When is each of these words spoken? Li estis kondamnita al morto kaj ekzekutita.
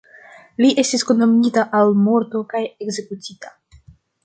Li 0.63 0.71
estis 0.83 1.05
kondamnita 1.09 1.67
al 1.81 1.93
morto 2.07 2.43
kaj 2.55 2.65
ekzekutita. 2.87 3.57